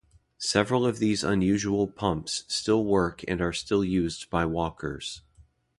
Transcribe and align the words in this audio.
Several 0.39 0.83
of 0.87 0.97
these 0.97 1.23
unusual 1.23 1.85
pumps 1.87 2.43
still 2.47 2.83
work 2.83 3.23
and 3.27 3.39
are 3.39 3.53
still 3.53 3.83
used 3.83 4.31
by 4.31 4.45
walkers. 4.47 5.21